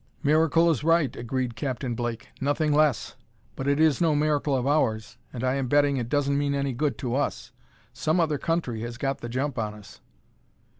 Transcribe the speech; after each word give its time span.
"Miracle 0.23 0.71
is 0.71 0.83
right," 0.83 1.15
agreed 1.15 1.55
Captain 1.55 1.93
Blake; 1.93 2.29
"nothing 2.41 2.73
less! 2.73 3.15
But 3.55 3.67
it 3.67 3.79
is 3.79 4.01
no 4.01 4.15
miracle 4.15 4.55
of 4.55 4.65
ours, 4.65 5.19
and 5.31 5.43
I 5.43 5.53
am 5.53 5.67
betting 5.67 5.97
it 5.97 6.09
doesn't 6.09 6.39
mean 6.39 6.55
any 6.55 6.73
good 6.73 6.97
to 6.97 7.13
us. 7.13 7.51
Some 7.93 8.19
other 8.19 8.39
country 8.39 8.81
has 8.81 8.97
got 8.97 9.19
the 9.19 9.29
jump 9.29 9.59
on 9.59 9.75
us." 9.75 10.01